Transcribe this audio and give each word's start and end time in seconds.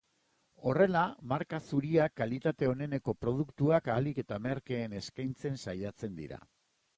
Horrela, 0.69 1.01
marka 1.33 1.59
zuriak 1.67 2.15
kalitate 2.21 2.69
oneneko 2.69 3.15
produktuak 3.25 3.91
ahalik 3.97 4.23
eta 4.25 4.41
merkeen 4.47 4.97
eskaintzen 5.03 5.61
saiatzen 5.67 6.19
dira. 6.23 6.43